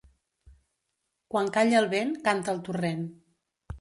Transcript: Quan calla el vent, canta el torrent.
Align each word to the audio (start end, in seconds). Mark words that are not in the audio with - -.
Quan 1.35 1.51
calla 1.57 1.77
el 1.81 1.91
vent, 1.93 2.17
canta 2.31 2.57
el 2.59 2.63
torrent. 2.71 3.05